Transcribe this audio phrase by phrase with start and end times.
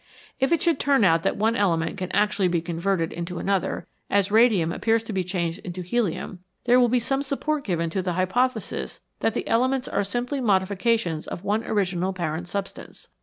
[0.39, 4.31] If it should turn out that one element can actually be converted into another, as
[4.31, 8.13] radium appears to be changed into helium, there will be some support given to the
[8.13, 13.09] hypothesis that the NATURE'S BUILDING MATERIAL elements are simply modifications of one original parent substance.